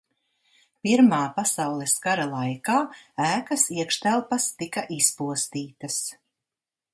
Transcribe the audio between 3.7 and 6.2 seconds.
iekštelpas tika izpostītas.